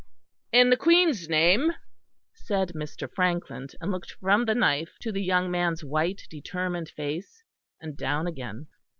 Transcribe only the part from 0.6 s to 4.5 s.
the Queen's name," said Mr. Frankland, and looked from